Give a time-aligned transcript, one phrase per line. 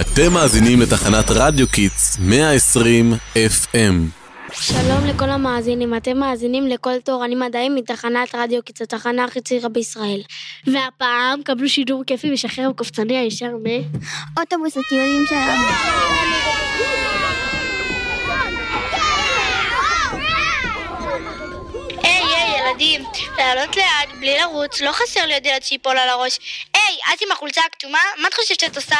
[0.00, 3.94] אתם מאזינים לתחנת רדיו Kids 120 FM.
[4.52, 10.20] שלום לכל המאזינים, אתם מאזינים לכל תורנים מדעיים מתחנת רדיו Kids, התחנה הכי צעירה בישראל.
[10.66, 13.66] והפעם קבלו שידור כיפי משחרר קופצני הישר מ...
[14.40, 15.66] אוטובוס הטיולים שלנו.
[22.02, 23.02] היי, היי, ילדים,
[23.38, 26.38] לעלות לאט, בלי לרוץ, לא חסר לי עוד ילד שיפול על הראש.
[26.86, 27.98] היי, את עם החולצה הכתומה?
[28.18, 28.96] מה את חושבת שאת עושה?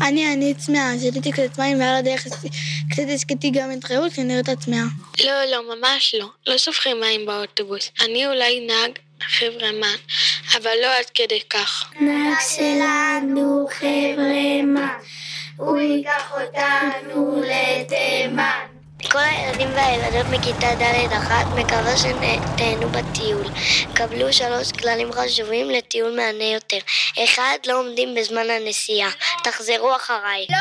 [0.00, 2.26] אני, אני צמאה, שתיתי קצת מים ועל הדרך
[2.90, 4.82] קצת השקעתי גם את רעות, כי נראית צמאה.
[5.24, 6.26] לא, לא, ממש לא.
[6.46, 7.90] לא שופכים מים באוטובוס.
[8.00, 9.96] אני אולי נהג חברמן,
[10.56, 11.92] אבל לא עד כדי כך.
[12.00, 14.94] נהג שלנו חבר'ה,
[15.56, 18.63] הוא ייקח אותנו לתימן.
[19.14, 23.44] כל הילדים והילדות מכיתה ד' אחת מקווה שתהנו בטיול.
[23.94, 26.78] קבלו שלוש כללים חשובים לטיול מהנה יותר.
[27.24, 29.10] אחד, לא עומדים בזמן הנסיעה.
[29.44, 30.46] תחזרו אחריי.
[30.50, 30.56] לא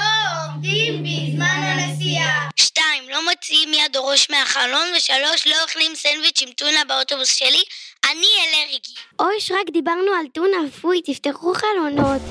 [0.45, 2.50] עומדים בזמן הנסיעה.
[2.55, 4.88] שתיים, לא מוציאים יד או ראש מהחלון.
[4.97, 7.63] ושלוש, לא אוכלים סנדוויץ' עם טונה באוטובוס שלי.
[8.11, 8.94] אני אלרגי.
[9.19, 12.22] אוי, רק דיברנו על טונה, פוי, תפתחו חלונות.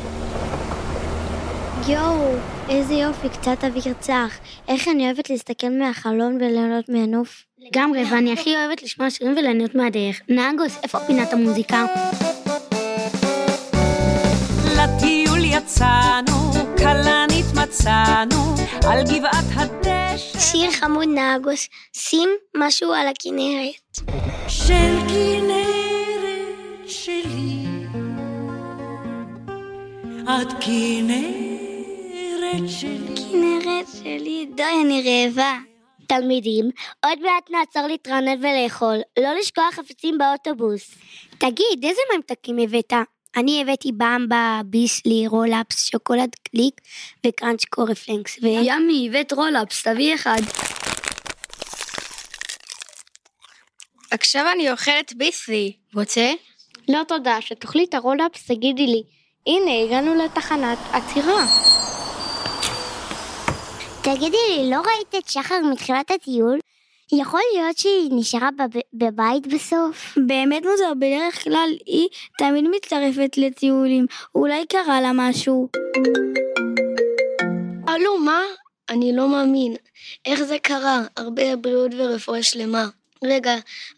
[1.88, 4.38] יואו, איזה יופי, קצת אוויר צח.
[4.68, 7.44] איך אני אוהבת להסתכל מהחלון וליהנות מהנוף.
[7.58, 10.20] לגמרי, ואני הכי אוהבת לשמוע שירים וליהנות מהדרך.
[10.28, 11.84] נהגוס, איפה פינת המוזיקה?
[14.76, 18.54] לטיול יצאנו, כלנית מצאנו,
[18.88, 20.38] על גבעת הדשא.
[20.38, 24.10] שיר חמוד נהגוס, שים משהו על הכנרת.
[24.48, 27.66] של כנרת שלי,
[30.24, 31.31] את כנרת
[32.58, 33.14] שלי.
[33.32, 35.58] כנרת שלי, די, אני רעבה.
[36.06, 36.70] תלמידים,
[37.04, 38.96] עוד מעט נעצור להתרנן ולאכול.
[39.18, 40.94] לא לשכוח חפצים באוטובוס.
[41.38, 42.92] תגיד, איזה ממתקים הבאת?
[43.36, 46.80] אני הבאתי במבה, ביסלי, רולאפס, שוקולד קליק
[47.26, 48.46] וקראנץ' קורנפלקס ו...
[48.46, 50.40] yummy, הבאת רולאפס, תביא אחד.
[54.10, 55.72] עכשיו אני אוכלת ביסלי.
[55.94, 56.32] רוצה?
[56.88, 59.02] לא תודה, שתאכלי את הרולאפס תגידי לי.
[59.46, 61.44] הנה, הגענו לתחנת עצירה.
[64.16, 66.58] תגידי לי, לא ראית את שחר מתחילת הטיול?
[67.12, 68.80] יכול להיות שהיא נשארה בב...
[68.94, 70.18] בבית בסוף?
[70.26, 72.08] באמת מוזר, בדרך כלל היא
[72.38, 74.06] תמיד מצטרפת לטיולים.
[74.34, 75.68] אולי קרה לה משהו.
[77.86, 78.40] הלו, מה?
[78.88, 79.76] אני לא מאמין.
[80.26, 81.00] איך זה קרה?
[81.16, 82.86] הרבה בריאות ורפואה שלמה.
[83.24, 83.54] רגע,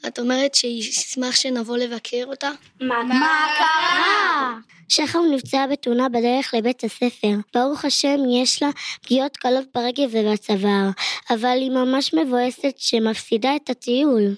[0.06, 2.50] את אומרת שישמח שנבוא לבקר אותה?
[2.80, 4.54] מה קרה?
[4.88, 7.34] שחר נפצעה בתאונה בדרך לבית הספר.
[7.54, 8.68] ברוך השם, יש לה
[9.02, 10.90] פגיעות קלות ברגל ובצוואר,
[11.30, 14.34] אבל היא ממש מבואסת שמפסידה את הטיול.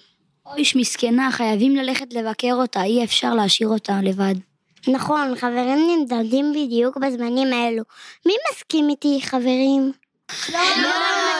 [0.46, 4.34] אויש, מסכנה, חייבים ללכת לבקר אותה, אי אפשר להשאיר אותה לבד.
[4.88, 7.82] נכון, חברים נמדדים בדיוק בזמנים האלו.
[8.26, 9.92] מי מסכים איתי, חברים?
[10.52, 10.90] לא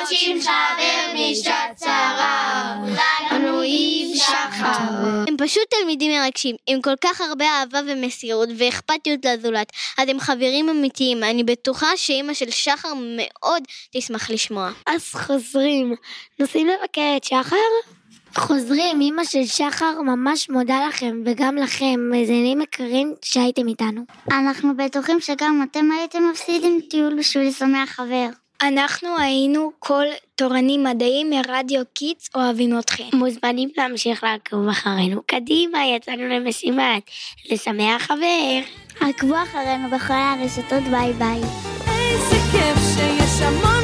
[0.00, 2.76] מוצאים חבר בשעת צרה,
[3.32, 5.24] לנו עם שחר.
[5.28, 9.72] הם פשוט תלמידים מרגשים, עם כל כך הרבה אהבה ומסירות ואכפתיות לזולת.
[9.98, 14.70] אז הם חברים אמיתיים, אני בטוחה שאימא של שחר מאוד תשמח לשמוע.
[14.86, 15.94] אז חוזרים.
[16.38, 17.56] נוסעים לבקר את שחר?
[18.36, 24.02] חוזרים, אימא של שחר ממש מודה לכם, וגם לכם, מאזינים יקרים שהייתם איתנו.
[24.30, 28.45] אנחנו בטוחים שגם אתם הייתם מפסידים טיול בשביל לשמח חבר.
[28.62, 33.04] אנחנו היינו כל תורנים מדעיים מרדיו Kids אוהבים אתכם.
[33.12, 35.22] מוזמנים להמשיך לעקוב אחרינו.
[35.26, 37.02] קדימה, יצאנו למשימת.
[37.50, 38.60] לשמח חבר.
[39.00, 41.40] עקבו אחרינו בכל הרשתות ביי ביי.
[41.88, 43.75] איזה כיף שיש המון.